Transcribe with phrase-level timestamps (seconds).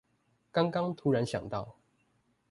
[0.51, 1.75] 剛剛突然想到